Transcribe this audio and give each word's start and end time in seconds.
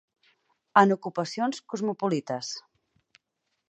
En 0.81 0.95
ocupacions 0.95 1.63
cosmopolites. 1.75 2.53